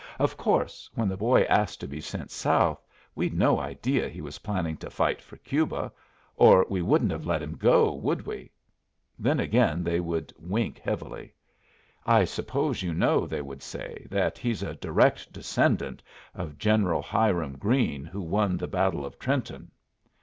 "Of 0.17 0.35
course, 0.35 0.89
when 0.95 1.07
the 1.07 1.15
boy 1.15 1.41
asked 1.43 1.79
to 1.81 1.87
be 1.87 2.01
sent 2.01 2.31
South 2.31 2.83
we'd 3.13 3.35
no 3.35 3.59
idea 3.59 4.09
he 4.09 4.19
was 4.19 4.39
planning 4.39 4.75
to 4.77 4.89
fight 4.89 5.21
for 5.21 5.37
Cuba! 5.37 5.91
Or 6.35 6.65
we 6.67 6.81
wouldn't 6.81 7.11
have 7.11 7.27
let 7.27 7.43
him 7.43 7.55
go, 7.55 7.93
would 7.93 8.25
we?" 8.25 8.49
Then 9.19 9.39
again 9.39 9.83
they 9.83 9.99
would 9.99 10.33
wink 10.39 10.79
heavily. 10.79 11.35
"I 12.03 12.23
suppose 12.25 12.81
you 12.81 12.95
know," 12.95 13.27
they 13.27 13.43
would 13.43 13.61
say, 13.61 14.07
"that 14.09 14.39
he's 14.39 14.63
a 14.63 14.73
direct 14.73 15.31
descendant 15.31 16.01
of 16.33 16.57
General 16.57 17.03
Hiram 17.03 17.59
Greene, 17.59 18.03
who 18.05 18.21
won 18.23 18.57
the 18.57 18.65
battle 18.65 19.05
of 19.05 19.19
Trenton. 19.19 19.69